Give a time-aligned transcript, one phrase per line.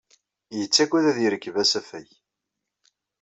[0.57, 2.07] Yettagad ad yerkeb asafag.